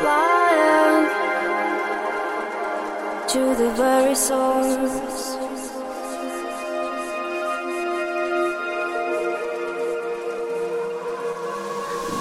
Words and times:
Fly 0.00 0.50
out 0.78 1.10
to 3.28 3.42
the 3.54 3.70
very 3.76 4.14
source. 4.14 5.36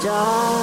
Dark 0.04 0.59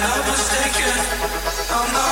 not 0.00 0.26
mistaken, 0.26 0.94
I'm 1.70 1.92
not. 1.92 2.09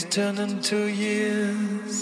Days 0.00 0.14
turn 0.14 0.38
into 0.38 0.86
years. 0.86 1.96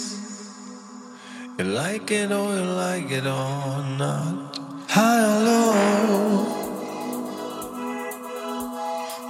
You 1.57 1.65
like 1.65 2.11
it 2.11 2.31
or 2.31 2.55
you 2.55 2.63
like 2.63 3.11
it 3.11 3.25
or 3.25 3.83
not. 3.97 4.57
High 4.87 5.23
or 5.29 5.39
low, 5.47 6.45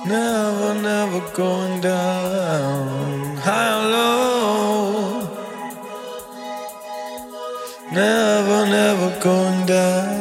never, 0.05 0.81
never 0.81 1.21
going 1.33 1.81
down. 1.81 3.37
High 3.37 3.71
or 3.77 3.85
low, 3.95 5.21
never, 7.91 8.65
never 8.67 9.19
going 9.19 9.65
down. 9.65 10.18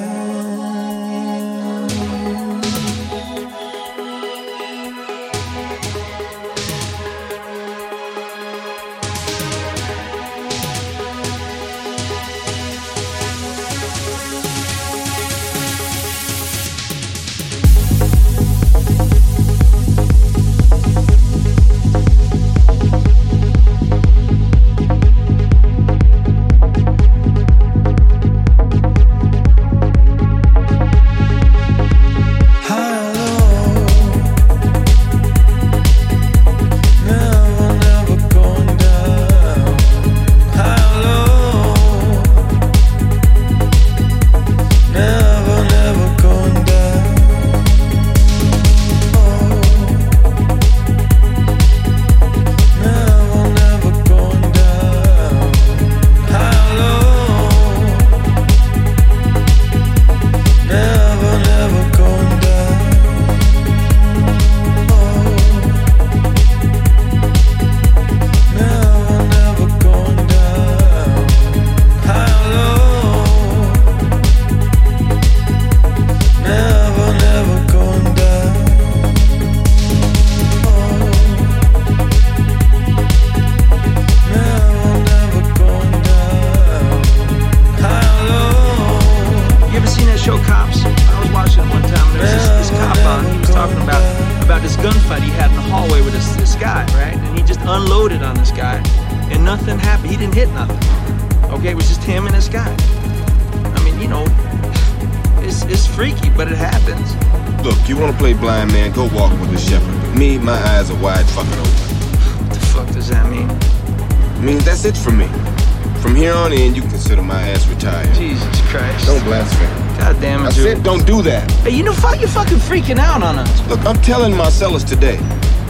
Don't 120.88 121.06
do 121.06 121.20
that. 121.20 121.50
Hey, 121.60 121.72
you 121.76 121.82
know, 121.82 121.92
fuck, 121.92 122.18
you're 122.18 122.30
fucking 122.30 122.56
freaking 122.56 122.98
out 122.98 123.22
on 123.22 123.38
us. 123.38 123.68
Look, 123.68 123.84
I'm 123.84 124.00
telling 124.00 124.34
Marcellus 124.34 124.82
today. 124.82 125.18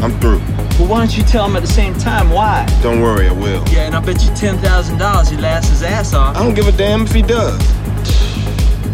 I'm 0.01 0.13
through. 0.21 0.39
Well, 0.79 0.87
why 0.87 0.99
don't 0.99 1.17
you 1.17 1.25
tell 1.25 1.45
him 1.45 1.57
at 1.57 1.63
the 1.63 1.67
same 1.67 1.93
time 1.95 2.31
why? 2.31 2.65
Don't 2.85 3.01
worry, 3.01 3.27
I 3.27 3.33
will. 3.33 3.65
Yeah, 3.69 3.87
and 3.87 3.97
I 3.97 4.01
bet 4.01 4.23
you 4.23 4.33
ten 4.37 4.59
thousand 4.59 4.99
dollars 4.99 5.29
he 5.29 5.37
laughs 5.37 5.71
his 5.71 5.83
ass 5.83 6.15
off. 6.15 6.37
I 6.37 6.45
don't 6.45 6.55
give 6.55 6.69
a 6.69 6.73
damn 6.73 7.03
if 7.03 7.11
he 7.11 7.23
does. 7.23 7.59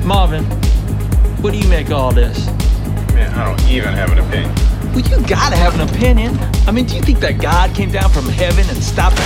Marvin, 0.03 0.45
what 1.43 1.53
do 1.53 1.59
you 1.59 1.69
make 1.69 1.89
of 1.89 1.93
all 1.93 2.13
this? 2.13 2.47
Man, 3.13 3.31
I 3.35 3.45
don't 3.45 3.69
even 3.69 3.93
have 3.93 4.11
an 4.11 4.21
opinion. 4.21 4.55
Well, 4.95 5.01
you 5.01 5.27
gotta 5.27 5.57
have 5.57 5.79
an 5.79 5.87
opinion. 5.87 6.39
I 6.67 6.71
mean, 6.71 6.87
do 6.87 6.97
you 6.97 7.03
think 7.03 7.19
that 7.21 7.39
God 7.39 7.75
came 7.75 7.91
down 7.91 8.09
from 8.09 8.31
heaven 8.31 8.65
and 8.71 8.83
stopped 8.83 9.17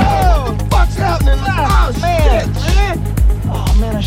Oh, 0.00 0.56
fuck's 0.70 0.94
happening? 0.94 1.34
Oh, 1.40 1.92
man, 2.00 2.50
man. 2.54 2.54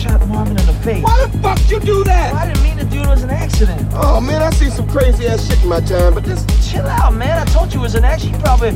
Shot 0.02 0.28
Marvin 0.28 0.58
in 0.58 0.66
the 0.66 0.74
face. 0.74 1.04
Why 1.04 1.28
the 1.28 1.38
fuck 1.40 1.60
you 1.70 1.80
do 1.80 2.04
that? 2.06 2.34
I 2.34 2.48
didn't 2.48 2.64
mean 2.64 2.78
to 2.78 2.86
do 2.86 3.02
it. 3.02 3.06
It 3.06 3.08
was 3.08 3.22
an 3.22 3.30
accident. 3.30 3.88
Oh 3.94 4.20
man, 4.20 4.42
I 4.42 4.50
see 4.50 4.72
some 4.72 4.90
crazy 4.90 5.28
ass 5.28 5.48
shit 5.48 5.62
in 5.62 5.70
my 5.70 5.80
time, 5.80 6.16
but 6.16 6.24
this 6.24 6.44
Chill 6.72 6.88
out, 6.88 7.14
man. 7.14 7.38
I 7.38 7.46
told 7.52 7.74
you 7.74 7.82
it 7.82 7.84
was 7.84 7.96
an 7.96 8.06
accident. 8.06 8.38
You 8.38 8.44
probably 8.44 8.72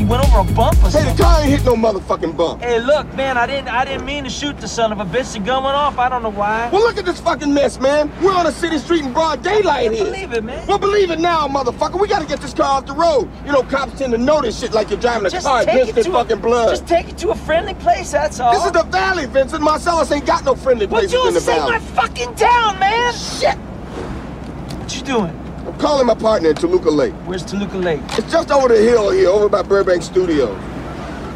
you 0.00 0.06
went 0.06 0.24
over 0.26 0.38
a 0.38 0.54
bump 0.54 0.82
or 0.82 0.88
hey, 0.88 1.04
the 1.12 1.22
car 1.22 1.40
ain't 1.42 1.50
hit 1.50 1.64
no 1.64 1.74
motherfucking 1.74 2.34
bump. 2.34 2.62
Hey, 2.62 2.80
look, 2.80 3.06
man, 3.14 3.36
I 3.36 3.46
didn't 3.46 3.68
I 3.68 3.84
didn't 3.84 4.06
mean 4.06 4.24
to 4.24 4.30
shoot 4.30 4.58
the 4.58 4.66
son 4.66 4.92
of 4.92 5.00
a 5.00 5.04
bitch. 5.04 5.34
The 5.34 5.40
gun 5.40 5.62
went 5.62 5.76
off. 5.76 5.98
I 5.98 6.08
don't 6.08 6.22
know 6.22 6.30
why. 6.30 6.70
Well, 6.72 6.80
look 6.80 6.96
at 6.96 7.04
this 7.04 7.20
fucking 7.20 7.52
mess, 7.52 7.78
man. 7.78 8.10
We're 8.22 8.32
on 8.32 8.46
a 8.46 8.52
city 8.52 8.78
street 8.78 9.04
in 9.04 9.12
broad 9.12 9.42
daylight 9.42 9.92
here. 9.92 10.04
Believe 10.06 10.32
it, 10.32 10.42
man. 10.42 10.66
Well, 10.66 10.78
believe 10.78 11.10
it 11.10 11.20
now, 11.20 11.46
motherfucker. 11.46 12.00
We 12.00 12.08
gotta 12.08 12.26
get 12.26 12.40
this 12.40 12.54
car 12.54 12.78
off 12.78 12.86
the 12.86 12.94
road. 12.94 13.28
You 13.44 13.52
know, 13.52 13.62
cops 13.62 13.98
tend 13.98 14.12
to 14.12 14.18
know 14.18 14.40
this 14.40 14.58
shit 14.58 14.72
like 14.72 14.88
you're 14.88 14.98
driving 14.98 15.26
a 15.26 15.30
Just 15.30 15.46
car 15.46 15.62
against 15.62 15.94
to 15.94 16.04
fucking 16.04 16.38
a, 16.38 16.40
blood. 16.40 16.70
Just 16.70 16.86
take 16.86 17.10
it 17.10 17.18
to 17.18 17.30
a 17.30 17.34
friendly 17.34 17.74
place. 17.74 18.10
That's 18.10 18.40
all. 18.40 18.54
This 18.54 18.64
is 18.64 18.72
the 18.72 18.84
valley, 18.84 19.26
Vincent. 19.26 19.62
Marcellus 19.62 20.10
ain't 20.12 20.24
got 20.24 20.44
no 20.44 20.54
friendly 20.54 20.86
places 20.86 21.12
in 21.12 21.20
you 21.20 21.32
the 21.32 21.40
say 21.40 21.56
valley. 21.56 21.72
my 21.72 21.78
fucking 21.78 22.34
town, 22.36 22.78
man. 22.78 23.12
Shit! 23.12 23.56
What 24.78 24.96
you 24.96 25.02
doing? 25.02 25.49
I'm 25.70 25.78
calling 25.78 26.04
my 26.04 26.14
partner 26.14 26.48
in 26.48 26.56
Toluca 26.56 26.90
Lake. 26.90 27.12
Where's 27.26 27.44
Toluca 27.44 27.76
Lake? 27.76 28.00
It's 28.18 28.32
just 28.32 28.50
over 28.50 28.66
the 28.66 28.76
hill 28.76 29.10
here, 29.10 29.28
over 29.28 29.48
by 29.48 29.62
Burbank 29.62 30.02
Studios. 30.02 30.60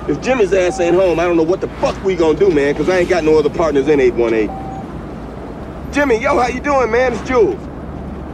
If 0.09 0.21
Jimmy's 0.21 0.53
ass 0.53 0.81
ain't 0.81 0.97
home, 0.97 1.21
I 1.21 1.23
don't 1.25 1.37
know 1.37 1.45
what 1.45 1.61
the 1.61 1.69
fuck 1.79 2.03
we 2.03 2.17
gonna 2.17 2.37
do, 2.37 2.51
man, 2.51 2.75
because 2.75 2.89
I 2.89 2.99
ain't 2.99 3.09
got 3.09 3.23
no 3.23 3.39
other 3.39 3.49
partners 3.49 3.87
in 3.87 4.01
818. 4.01 5.93
Jimmy, 5.93 6.21
yo, 6.21 6.37
how 6.37 6.49
you 6.49 6.59
doing, 6.59 6.91
man? 6.91 7.13
It's 7.13 7.23
Jules. 7.23 7.61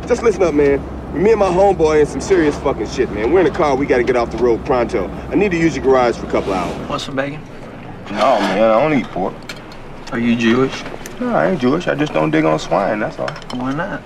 Just 0.08 0.22
listen 0.22 0.42
up, 0.42 0.54
man. 0.54 0.80
Me 1.12 1.32
and 1.32 1.38
my 1.38 1.48
homeboy 1.48 2.00
in 2.00 2.06
some 2.06 2.22
serious 2.22 2.58
fucking 2.60 2.88
shit, 2.88 3.10
man. 3.12 3.30
We're 3.30 3.40
in 3.40 3.46
a 3.46 3.50
car, 3.50 3.76
we 3.76 3.84
gotta 3.84 4.02
get 4.02 4.16
off 4.16 4.30
the 4.30 4.38
road 4.38 4.64
pronto. 4.64 5.06
I 5.30 5.34
need 5.34 5.50
to 5.50 5.58
use 5.58 5.76
your 5.76 5.84
garage 5.84 6.16
for 6.16 6.24
a 6.24 6.30
couple 6.30 6.54
hours. 6.54 6.88
Want 6.88 7.02
some 7.02 7.14
bacon? 7.14 7.42
No, 8.06 8.40
man, 8.40 8.70
I 8.70 8.80
don't 8.80 8.98
eat 8.98 9.04
pork. 9.08 9.34
Are 10.12 10.18
you 10.18 10.34
Jewish? 10.34 10.82
No, 11.20 11.28
I 11.34 11.50
ain't 11.50 11.60
Jewish. 11.60 11.88
I 11.88 11.94
just 11.94 12.14
don't 12.14 12.30
dig 12.30 12.46
on 12.46 12.58
swine, 12.58 13.00
that's 13.00 13.18
all. 13.18 13.28
Why 13.58 13.74
not? 13.74 14.02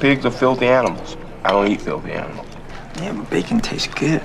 Pigs 0.00 0.24
are 0.24 0.30
filthy 0.30 0.66
animals. 0.66 1.18
I 1.44 1.50
don't 1.50 1.68
eat 1.68 1.82
filthy 1.82 2.12
animals. 2.12 2.46
Yeah, 2.96 3.12
but 3.12 3.28
bacon 3.28 3.60
tastes 3.60 3.92
good. 3.92 4.22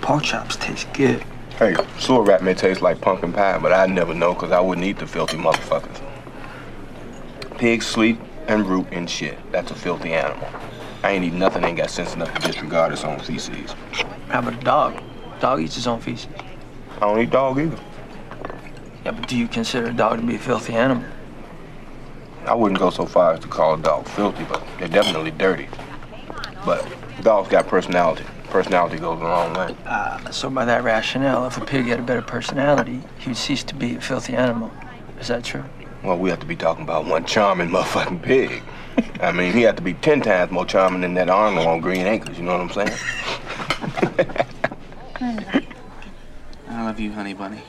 Pork 0.00 0.22
chops 0.22 0.56
taste 0.56 0.90
good. 0.94 1.22
Hey, 1.58 1.76
sewer 1.98 2.22
rat 2.22 2.42
may 2.42 2.54
taste 2.54 2.80
like 2.80 3.02
pumpkin 3.02 3.30
pie, 3.30 3.58
but 3.58 3.70
I'd 3.70 3.90
never 3.90 4.14
know 4.14 4.32
because 4.32 4.50
I 4.50 4.60
wouldn't 4.60 4.86
eat 4.86 4.98
the 4.98 5.06
filthy 5.06 5.36
motherfuckers. 5.36 6.00
Pigs 7.58 7.86
sleep 7.86 8.18
and 8.48 8.66
root 8.66 8.90
in 8.94 9.06
shit. 9.06 9.36
That's 9.52 9.70
a 9.70 9.74
filthy 9.74 10.14
animal. 10.14 10.48
I 11.02 11.10
ain't 11.10 11.24
eat 11.26 11.34
nothing 11.34 11.64
ain't 11.64 11.76
got 11.76 11.90
sense 11.90 12.14
enough 12.14 12.32
to 12.32 12.46
disregard 12.46 12.90
its 12.94 13.04
own 13.04 13.20
feces. 13.20 13.72
How 14.28 14.38
about 14.38 14.54
a 14.54 14.64
dog? 14.64 15.02
Dog 15.38 15.60
eats 15.60 15.74
his 15.74 15.86
own 15.86 16.00
feces. 16.00 16.28
I 16.96 17.00
don't 17.00 17.20
eat 17.20 17.30
dog 17.30 17.58
either. 17.58 17.78
Yeah, 19.04 19.10
but 19.10 19.28
do 19.28 19.36
you 19.36 19.48
consider 19.48 19.88
a 19.88 19.92
dog 19.92 20.20
to 20.20 20.26
be 20.26 20.36
a 20.36 20.38
filthy 20.38 20.72
animal? 20.72 21.04
I 22.46 22.54
wouldn't 22.54 22.78
go 22.78 22.90
so 22.90 23.06
far 23.06 23.32
as 23.32 23.40
to 23.40 23.48
call 23.48 23.74
a 23.74 23.78
dog 23.78 24.06
filthy, 24.08 24.44
but 24.44 24.62
they're 24.78 24.88
definitely 24.88 25.30
dirty. 25.30 25.68
But 26.64 26.86
dogs 27.22 27.48
got 27.48 27.66
personality. 27.66 28.24
Personality 28.50 28.98
goes 28.98 29.20
a 29.20 29.24
long 29.24 29.54
way. 29.54 29.74
Uh, 29.86 30.30
so 30.30 30.50
by 30.50 30.64
that 30.66 30.84
rationale, 30.84 31.46
if 31.46 31.56
a 31.56 31.64
pig 31.64 31.86
had 31.86 31.98
a 31.98 32.02
better 32.02 32.22
personality, 32.22 33.02
he 33.18 33.30
would 33.30 33.36
cease 33.36 33.64
to 33.64 33.74
be 33.74 33.96
a 33.96 34.00
filthy 34.00 34.34
animal. 34.34 34.70
Is 35.18 35.28
that 35.28 35.42
true? 35.42 35.64
Well, 36.02 36.18
we 36.18 36.28
have 36.30 36.40
to 36.40 36.46
be 36.46 36.54
talking 36.54 36.84
about 36.84 37.06
one 37.06 37.24
charming 37.24 37.68
motherfucking 37.70 38.22
pig. 38.22 38.62
I 39.20 39.32
mean, 39.32 39.52
he 39.52 39.62
had 39.62 39.76
to 39.76 39.82
be 39.82 39.94
ten 39.94 40.20
times 40.20 40.52
more 40.52 40.66
charming 40.66 41.00
than 41.00 41.14
that 41.14 41.30
Arnold 41.30 41.66
on 41.66 41.80
Green 41.80 42.06
Acres, 42.06 42.36
you 42.36 42.44
know 42.44 42.58
what 42.58 42.60
I'm 42.60 42.70
saying? 42.70 42.98
I 46.68 46.84
love 46.84 47.00
you, 47.00 47.10
honey 47.12 47.32
bunny. 47.32 47.62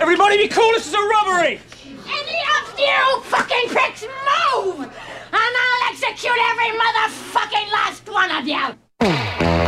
Everybody 0.00 0.36
be 0.36 0.48
cool, 0.48 0.70
this 0.72 0.86
is 0.86 0.94
a 0.94 0.98
robbery! 0.98 1.60
Any 2.06 2.38
of 2.58 2.78
you 2.78 3.20
fucking 3.22 3.68
pricks 3.68 4.02
move! 4.02 4.80
And 4.80 5.52
I'll 5.62 5.90
execute 5.90 6.38
every 6.50 6.70
motherfucking 6.78 7.72
last 7.72 8.08
one 8.08 8.30
of 8.30 8.46
you! 8.46 9.61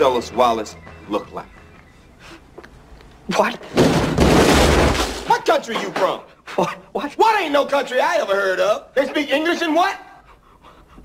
Marcellus 0.00 0.32
Wallace 0.32 0.76
look 1.10 1.30
like? 1.30 1.46
What? 3.36 3.56
What 5.28 5.44
country 5.44 5.76
you 5.76 5.90
from? 5.90 6.20
What? 6.56 6.74
What? 6.92 7.12
What 7.18 7.38
ain't 7.38 7.52
no 7.52 7.66
country 7.66 8.00
I 8.00 8.16
ever 8.16 8.34
heard 8.34 8.60
of? 8.60 8.94
They 8.94 9.06
speak 9.06 9.30
English 9.30 9.60
and 9.60 9.74
what? 9.74 9.96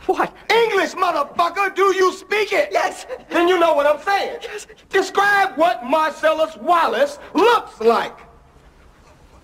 What? 0.06 0.34
English, 0.50 0.94
motherfucker! 0.94 1.76
Do 1.76 1.94
you 1.94 2.14
speak 2.14 2.54
it? 2.54 2.70
Yes. 2.72 3.06
Then 3.30 3.50
you 3.50 3.60
know 3.60 3.74
what 3.74 3.86
I'm 3.86 4.02
saying. 4.02 4.40
Yes. 4.42 4.66
Describe 4.88 5.58
what 5.58 5.84
Marcellus 5.84 6.56
Wallace 6.56 7.20
looks 7.34 7.82
like. 7.82 8.18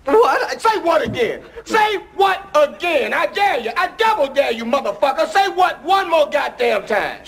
What? 0.06 0.60
Say 0.62 0.78
what 0.78 1.06
again? 1.06 1.42
Say 1.64 1.96
what 2.16 2.48
again? 2.54 3.12
I 3.12 3.26
dare 3.26 3.60
you. 3.60 3.70
I 3.76 3.88
double 3.98 4.32
dare 4.32 4.52
you, 4.52 4.64
motherfucker. 4.64 5.28
Say 5.28 5.48
what 5.48 5.84
one 5.84 6.08
more 6.10 6.30
goddamn 6.30 6.86
time. 6.86 7.20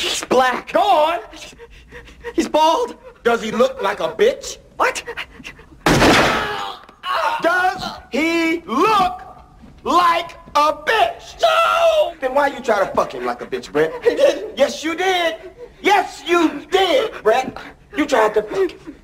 He's, 0.00 0.24
black. 0.24 0.72
Go 0.72 0.80
on. 0.80 1.20
He's 2.34 2.48
bald. 2.48 2.96
Does 3.22 3.42
he 3.42 3.50
look 3.50 3.82
like 3.82 4.00
a 4.00 4.08
bitch? 4.08 4.58
What? 4.76 5.04
Does 7.42 7.82
he 8.10 8.62
look 8.66 9.22
like 9.84 10.32
a 10.54 10.72
bitch? 10.72 11.40
No! 11.42 12.14
Then 12.20 12.34
why 12.34 12.48
you 12.48 12.60
try 12.60 12.78
to 12.84 12.94
fuck 12.94 13.12
him 13.12 13.26
like 13.26 13.42
a 13.42 13.46
bitch, 13.46 13.70
Brett? 13.70 13.92
He 14.02 14.14
didn't. 14.16 14.56
Yes, 14.56 14.82
you 14.82 14.94
did. 14.94 15.36
Yes, 15.82 16.22
you 16.26 16.66
did, 16.70 17.22
Brett. 17.22 17.56
You 17.96 18.06
tried 18.06 18.34
to 18.34 18.42
fuck 18.42 18.70
him. 18.70 18.96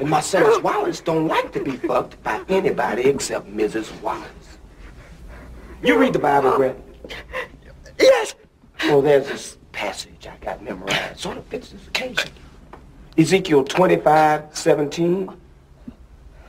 And 0.00 0.10
Marcellus 0.10 0.60
Wallace 0.60 1.00
don't 1.00 1.28
like 1.28 1.52
to 1.52 1.62
be 1.62 1.76
fucked 1.76 2.20
by 2.24 2.42
anybody 2.48 3.02
except 3.02 3.46
Mrs. 3.46 3.92
Wallace. 4.00 4.58
You 5.84 5.98
read 5.98 6.12
the 6.12 6.18
Bible, 6.18 6.56
Brett? 6.56 6.76
Yes. 7.98 8.34
Well, 8.84 9.02
there's 9.02 9.28
this 9.28 9.58
passage 9.72 10.26
I 10.26 10.36
got 10.44 10.62
memorized. 10.62 11.20
Sort 11.20 11.36
of 11.36 11.44
fits 11.46 11.70
this 11.70 11.86
occasion. 11.86 12.30
Ezekiel 13.18 13.64
25, 13.64 14.56
17. 14.56 15.30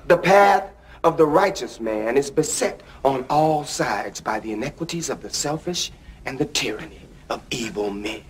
The 0.07 0.17
path 0.17 0.69
of 1.03 1.17
the 1.17 1.25
righteous 1.25 1.79
man 1.79 2.17
is 2.17 2.31
beset 2.31 2.81
on 3.03 3.25
all 3.29 3.65
sides 3.65 4.21
by 4.21 4.39
the 4.39 4.51
iniquities 4.51 5.09
of 5.09 5.21
the 5.21 5.29
selfish 5.29 5.91
and 6.25 6.37
the 6.37 6.45
tyranny 6.45 7.01
of 7.29 7.41
evil 7.51 7.89
men. 7.89 8.21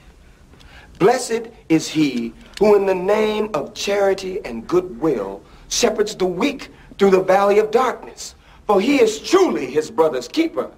Blessed 0.99 1.47
is 1.69 1.88
he 1.88 2.33
who 2.59 2.75
in 2.75 2.85
the 2.85 2.95
name 2.95 3.49
of 3.53 3.73
charity 3.73 4.43
and 4.45 4.67
goodwill 4.67 5.43
shepherds 5.69 6.15
the 6.15 6.25
weak 6.25 6.69
through 6.97 7.11
the 7.11 7.23
valley 7.23 7.59
of 7.59 7.72
darkness. 7.72 8.35
For 8.67 8.80
he 8.80 9.01
is 9.01 9.19
truly 9.19 9.65
his 9.65 9.91
brother's 9.91 10.27
keeper 10.27 10.72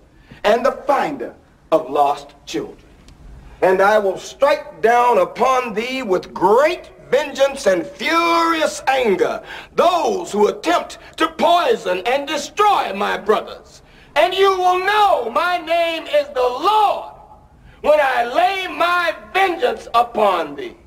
and 0.44 0.66
the 0.66 0.72
finder 0.88 1.36
of 1.72 1.90
lost 1.90 2.34
children. 2.46 2.85
And 3.66 3.82
I 3.82 3.98
will 3.98 4.20
strike 4.20 4.84
down 4.84 5.18
upon 5.18 5.74
thee 5.74 6.04
with 6.04 6.36
great 6.36 6.92
vengeance 7.10 7.66
and 7.66 7.84
furious 7.84 8.84
anger 8.88 9.42
those 9.76 10.32
who 10.32 10.50
attempt 10.50 11.00
to 11.18 11.28
poison 11.30 12.04
and 12.06 12.28
destroy 12.28 12.94
my 12.94 13.18
brothers. 13.18 13.82
And 14.16 14.36
you 14.36 14.52
will 14.52 14.86
know 14.86 15.32
my 15.32 15.58
name 15.58 16.04
is 16.04 16.28
the 16.28 16.48
Lord 16.68 17.16
when 17.82 18.00
I 18.00 18.26
lay 18.26 18.68
my 18.68 19.16
vengeance 19.34 19.88
upon 19.96 20.56
thee. 20.56 20.78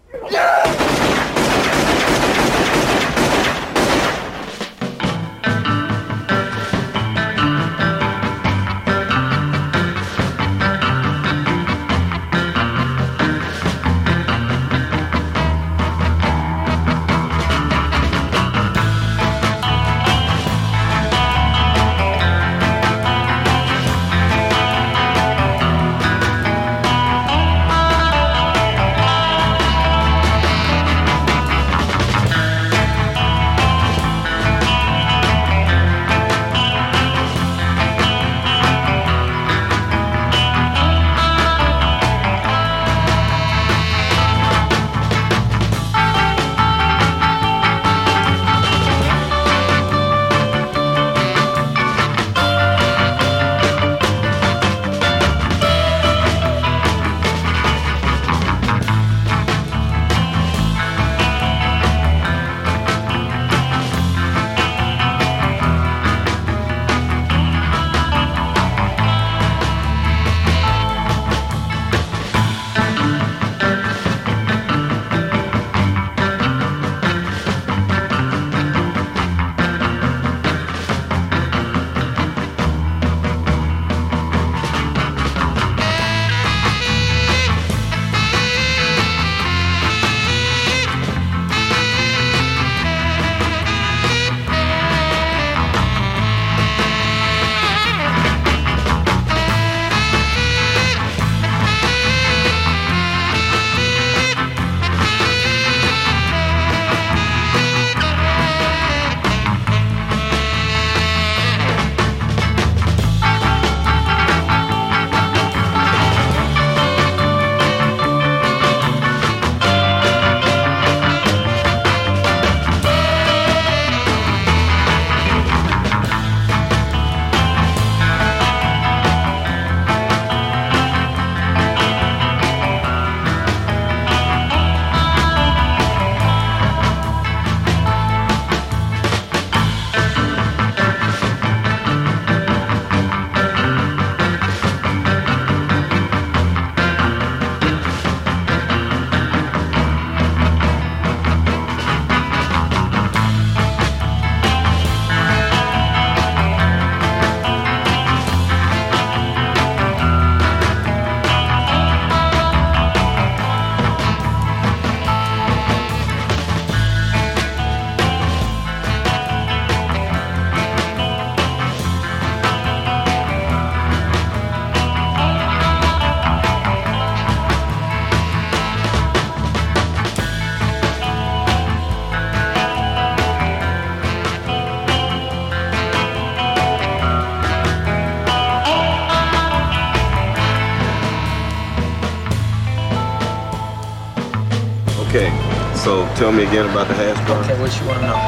Tell 196.18 196.32
me 196.32 196.42
again 196.42 196.68
about 196.68 196.88
the 196.88 196.94
hash 196.94 197.16
bar? 197.28 197.40
Okay, 197.44 197.60
what 197.60 197.70
you 197.78 197.86
want 197.86 198.00
to 198.00 198.06
know? 198.08 198.18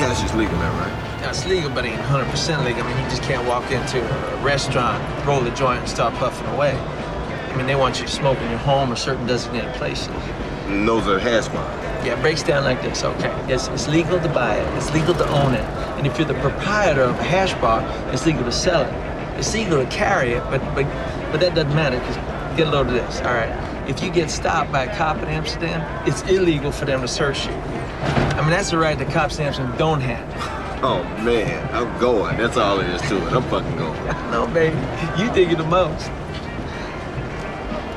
Yeah, 0.00 0.08
Hash 0.08 0.24
is 0.24 0.34
legal 0.34 0.56
there, 0.58 0.70
right? 0.72 1.20
Yeah, 1.20 1.28
it's 1.28 1.44
legal, 1.44 1.68
but 1.68 1.84
it 1.84 1.88
ain't 1.88 2.00
100% 2.00 2.64
legal. 2.64 2.82
I 2.82 2.88
mean, 2.88 2.96
you 2.96 3.10
just 3.10 3.22
can't 3.22 3.46
walk 3.46 3.70
into 3.70 4.00
a 4.00 4.42
restaurant, 4.42 5.04
roll 5.26 5.46
a 5.46 5.54
joint, 5.54 5.80
and 5.80 5.88
start 5.88 6.14
puffing 6.14 6.46
away. 6.54 6.72
I 6.72 7.56
mean, 7.56 7.66
they 7.66 7.74
want 7.74 8.00
you 8.00 8.06
to 8.06 8.10
smoke 8.10 8.38
in 8.38 8.48
your 8.48 8.58
home 8.60 8.90
or 8.90 8.96
certain 8.96 9.26
designated 9.26 9.74
places. 9.74 10.08
And 10.64 10.88
those 10.88 11.06
are 11.08 11.18
hash 11.18 11.48
bars. 11.48 12.06
Yeah, 12.06 12.18
it 12.18 12.22
breaks 12.22 12.42
down 12.42 12.64
like 12.64 12.80
this. 12.80 13.04
Okay, 13.04 13.30
it's, 13.52 13.68
it's 13.68 13.86
legal 13.86 14.18
to 14.18 14.28
buy 14.30 14.56
it. 14.56 14.76
It's 14.78 14.90
legal 14.94 15.12
to 15.12 15.28
own 15.28 15.52
it. 15.52 15.66
And 15.98 16.06
if 16.06 16.16
you're 16.18 16.26
the 16.26 16.40
proprietor 16.40 17.02
of 17.02 17.18
a 17.18 17.22
hash 17.22 17.52
bar, 17.60 17.82
it's 18.14 18.24
legal 18.24 18.44
to 18.44 18.52
sell 18.52 18.80
it. 18.80 19.38
It's 19.38 19.52
legal 19.52 19.84
to 19.84 19.90
carry 19.90 20.32
it, 20.32 20.42
but 20.44 20.60
but 20.74 20.84
but 21.32 21.40
that 21.40 21.54
doesn't 21.54 21.74
matter 21.74 21.98
because 21.98 22.16
get 22.56 22.68
a 22.68 22.70
load 22.70 22.86
of 22.86 22.94
this. 22.94 23.20
All 23.20 23.34
right, 23.34 23.50
if 23.90 24.00
you 24.00 24.10
get 24.10 24.30
stopped 24.30 24.70
by 24.70 24.84
a 24.84 24.96
cop 24.96 25.18
in 25.18 25.24
Amsterdam, 25.24 25.82
it's 26.06 26.22
illegal 26.22 26.70
for 26.70 26.84
them 26.84 27.00
to 27.00 27.08
search 27.08 27.46
you. 27.46 27.52
I 27.52 28.40
mean, 28.40 28.50
that's 28.50 28.72
a 28.72 28.78
right 28.78 28.96
that 28.96 29.10
cops 29.10 29.38
in 29.38 29.46
Amsterdam 29.46 29.76
don't 29.76 30.00
have. 30.00 30.84
Oh 30.84 31.02
man, 31.22 31.68
I'm 31.74 32.00
going. 32.00 32.36
That's 32.38 32.56
all 32.56 32.78
there 32.78 32.88
is 32.88 33.02
to 33.02 33.16
it. 33.16 33.32
I'm 33.32 33.42
fucking 33.42 33.76
going. 33.76 34.00
No, 34.30 34.46
baby, 34.46 34.76
you 35.18 35.30
dig 35.32 35.50
it 35.50 35.58
the 35.58 35.64
most. 35.64 36.08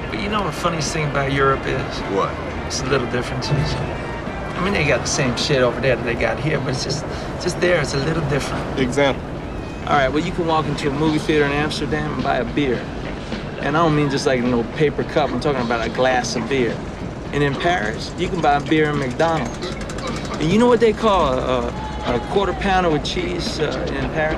But 0.10 0.20
you 0.20 0.30
know 0.30 0.42
what 0.42 0.48
the 0.48 0.60
funniest 0.60 0.92
thing 0.92 1.10
about 1.10 1.32
Europe 1.32 1.66
is? 1.66 2.00
What? 2.12 2.34
It's 2.66 2.82
the 2.82 2.90
little 2.90 3.10
differences. 3.12 3.54
I 3.54 4.62
mean, 4.64 4.74
they 4.74 4.88
got 4.88 5.02
the 5.02 5.08
same 5.08 5.38
shit 5.38 5.62
over 5.62 5.80
there 5.80 5.96
that 5.96 6.06
they 6.06 6.16
got 6.16 6.40
here, 6.40 6.60
but 6.60 6.70
it's 6.70 6.84
just, 6.84 7.06
just 7.42 7.60
there. 7.62 7.82
It's 7.82 7.94
a 7.94 7.98
little 7.98 8.28
different. 8.30 8.80
Example. 8.80 9.24
All 9.86 9.98
right, 9.98 10.10
well, 10.10 10.26
you 10.26 10.32
can 10.32 10.48
walk 10.48 10.66
into 10.66 10.90
a 10.90 10.94
movie 10.94 11.20
theater 11.20 11.46
in 11.46 11.52
Amsterdam 11.52 12.14
and 12.14 12.24
buy 12.24 12.38
a 12.38 12.54
beer. 12.54 12.84
And 13.64 13.78
I 13.78 13.82
don't 13.82 13.96
mean 13.96 14.10
just 14.10 14.26
like 14.26 14.42
a 14.42 14.44
little 14.44 14.66
paper 14.76 15.06
cup, 15.06 15.32
I'm 15.32 15.40
talking 15.40 15.62
about 15.62 15.88
a 15.88 15.90
glass 15.90 16.36
of 16.36 16.50
beer. 16.50 16.78
And 17.32 17.42
in 17.42 17.56
Paris, 17.56 18.14
you 18.18 18.28
can 18.28 18.42
buy 18.42 18.60
beer 18.60 18.90
in 18.90 19.00
McDonald's. 19.00 19.68
And 20.34 20.52
you 20.52 20.60
know 20.60 20.68
what 20.68 20.82
they 20.82 20.92
call 20.92 21.34
a, 21.34 21.70
a, 21.70 22.16
a 22.16 22.20
quarter 22.34 22.52
pounder 22.52 22.90
with 22.90 23.06
cheese 23.06 23.62
uh, 23.62 23.72
in 23.88 24.10
Paris? 24.12 24.38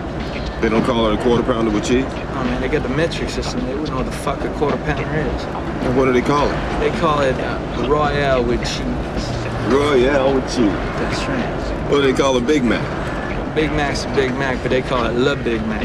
They 0.61 0.69
don't 0.69 0.85
call 0.85 1.07
it 1.07 1.19
a 1.19 1.23
quarter 1.23 1.41
pounder 1.41 1.71
with 1.71 1.85
cheese? 1.85 2.05
Oh 2.07 2.43
man, 2.43 2.61
they 2.61 2.67
got 2.67 2.83
the 2.83 2.89
metric 2.89 3.31
system. 3.31 3.65
They 3.65 3.73
wouldn't 3.73 3.89
know 3.89 3.97
what 3.97 4.05
the 4.05 4.11
fuck 4.11 4.41
a 4.41 4.53
quarter 4.59 4.77
pounder 4.77 5.01
is. 5.01 5.43
And 5.43 5.97
what 5.97 6.05
do 6.05 6.13
they 6.13 6.21
call 6.21 6.47
it? 6.47 6.79
They 6.79 6.91
call 6.99 7.21
it 7.21 7.33
uh, 7.33 7.87
Royale 7.89 8.43
with 8.43 8.61
cheese. 8.61 9.73
Royale 9.73 10.35
with 10.35 10.45
cheese. 10.45 10.71
That's 11.01 11.25
right. 11.25 11.89
What 11.89 12.01
do 12.01 12.11
they 12.11 12.13
call 12.13 12.37
a 12.37 12.41
Big 12.41 12.63
Mac? 12.63 12.85
Big 13.55 13.71
Mac's 13.71 14.05
a 14.05 14.09
Big 14.09 14.31
Mac, 14.35 14.61
but 14.61 14.69
they 14.69 14.83
call 14.83 15.03
it 15.07 15.13
Le 15.13 15.35
Big 15.35 15.65
Mac. 15.65 15.83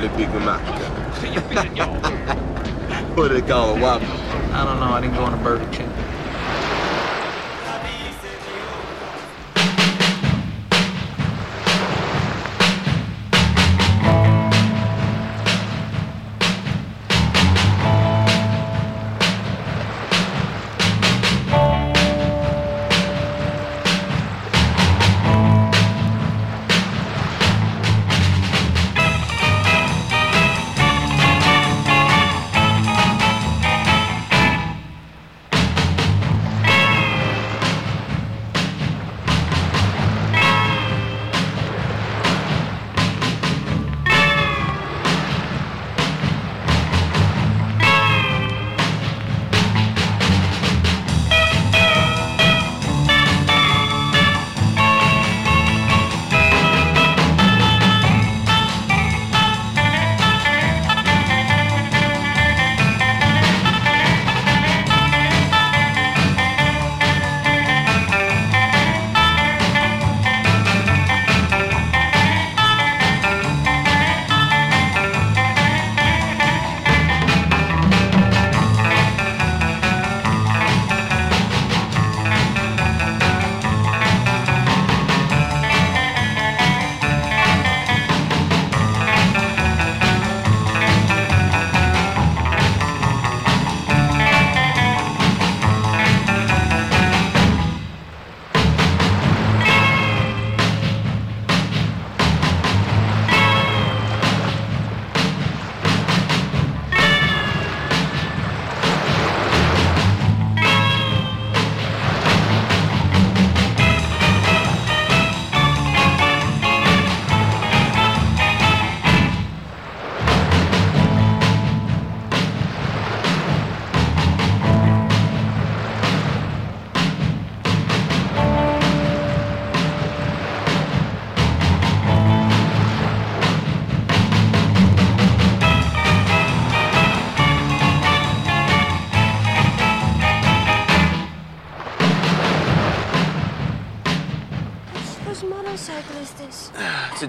Le 0.00 0.08
Big 0.16 0.30
Mac. 0.46 2.00
What 3.14 3.28
do 3.28 3.40
they 3.40 3.46
call 3.46 3.76
a 3.76 3.80
Whopper? 3.80 4.04
I 4.54 4.64
don't 4.64 4.80
know. 4.80 4.86
I 4.86 5.00
didn't 5.00 5.14
go 5.14 5.22
on 5.22 5.34
a 5.34 5.42
Burger 5.42 5.70
King. 5.70 5.81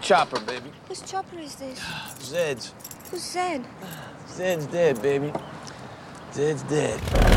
Chopper, 0.03 0.39
baby. 0.41 0.69
Whose 0.87 1.01
chopper 1.01 1.39
is 1.39 1.55
this? 1.55 1.81
Zed's. 2.21 2.73
Who's 3.09 3.23
Zed? 3.23 3.65
Zed's 4.27 4.65
dead, 4.67 5.01
baby. 5.01 5.31
Zed's 6.33 6.63
dead. 6.63 7.32